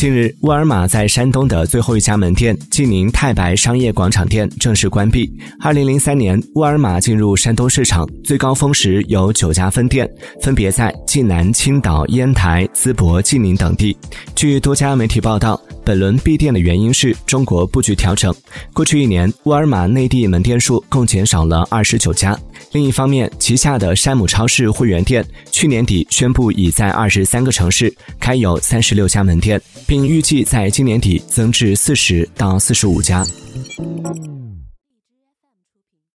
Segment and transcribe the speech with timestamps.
[0.00, 5.30] 近日，沃尔玛在山东的最后一家门店——济宁太白商业广场店正式关闭。
[5.60, 10.10] 二零零三年，沃尔玛进入山东市场最高峰时有九家分店，
[10.40, 13.94] 分别在济南、青岛、烟台、淄博、济宁等地。
[14.34, 15.60] 据多家媒体报道，
[15.90, 18.32] 本轮闭店的原因是中国布局调整。
[18.72, 22.38] 过去一年，沃尔玛内地门店数共减少了二十九家。
[22.70, 29.60] 另一方面，旗下的山姆超市会员店去年底宣布已在二十三个城市开有三十六家门店。
[29.84, 33.26] 并预计在今年底增至四十到四十五家。